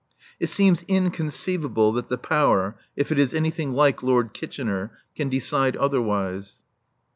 It 0.39 0.47
seems 0.47 0.81
inconceivable 0.87 1.91
that 1.91 2.09
the 2.09 2.17
Power, 2.17 2.75
if 2.95 3.11
it 3.11 3.19
is 3.19 3.35
anything 3.35 3.73
like 3.73 4.01
Lord 4.01 4.33
Kitchener, 4.33 4.97
can 5.15 5.29
decide 5.29 5.75
otherwise. 5.77 6.57